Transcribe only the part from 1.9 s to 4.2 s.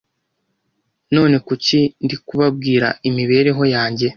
ndikubabwira imibereho yanjye?